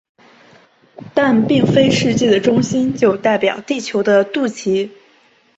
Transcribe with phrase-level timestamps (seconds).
[1.13, 4.89] 但并非世界的中心就代表地球的肚脐。